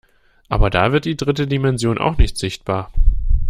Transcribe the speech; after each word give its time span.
Aber 0.49 0.71
da 0.71 0.91
wird 0.93 1.05
die 1.05 1.15
dritte 1.15 1.45
Dimension 1.45 1.99
auch 1.99 2.17
nicht 2.17 2.35
sichtbar. 2.35 2.91